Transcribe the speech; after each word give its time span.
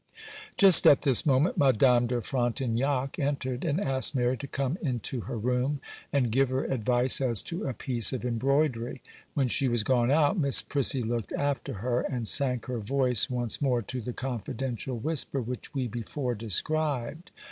Just 0.57 0.87
at 0.87 1.03
this 1.03 1.27
moment 1.27 1.59
Madame 1.59 2.07
de 2.07 2.21
Frontignac 2.23 3.19
entered 3.19 3.63
and 3.63 3.79
asked 3.79 4.15
Mary 4.15 4.35
to 4.37 4.47
come 4.47 4.79
into 4.81 5.19
her 5.21 5.37
room, 5.37 5.79
and 6.11 6.31
give 6.31 6.49
her 6.49 6.63
advice 6.65 7.21
as 7.21 7.43
to 7.43 7.67
a 7.67 7.73
piece 7.75 8.11
of 8.11 8.25
embroidery. 8.25 9.03
When 9.35 9.47
she 9.47 9.67
was 9.67 9.83
gone 9.83 10.09
out, 10.09 10.39
Miss 10.39 10.63
Prissy 10.63 11.03
looked 11.03 11.33
after 11.33 11.73
her, 11.85 12.01
and 12.01 12.27
sank 12.27 12.65
her 12.65 12.79
voice 12.79 13.29
once 13.29 13.61
more 13.61 13.83
to 13.83 14.01
the 14.01 14.11
confidential 14.11 14.97
whisper 14.97 15.39
which 15.39 15.71
we 15.75 15.87
before 15.87 16.33
described. 16.33 17.29